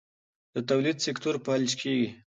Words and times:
د 0.53 0.55
تولید 0.69 0.97
سکتور 1.05 1.35
فلج 1.45 1.71
کېږي. 1.81 2.09